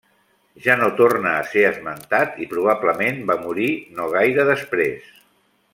Ja 0.67 0.77
no 0.79 0.87
torna 1.01 1.33
a 1.33 1.43
ser 1.51 1.65
esmentat 1.71 2.41
i 2.45 2.49
probablement 2.55 3.21
va 3.33 3.39
morir 3.47 3.69
no 4.01 4.09
gaire 4.17 4.51
després. 4.53 5.17